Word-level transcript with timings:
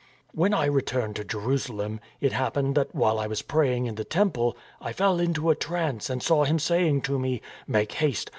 "When 0.31 0.51
I 0.51 0.65
returned 0.65 1.15
to 1.17 1.23
Jerusalem, 1.23 1.99
it 2.21 2.31
happened 2.33 2.73
that 2.73 2.95
while 2.95 3.19
I 3.19 3.27
was 3.27 3.43
praying 3.43 3.85
in 3.85 3.93
the 3.93 4.03
Temple 4.03 4.57
I 4.81 4.93
fell 4.93 5.19
into 5.19 5.51
a 5.51 5.55
trance 5.55 6.09
and 6.09 6.23
saw 6.23 6.43
Him 6.43 6.57
saying 6.57 7.01
to 7.01 7.19
me,' 7.19 7.39
Make 7.67 7.91
haste 7.91 8.29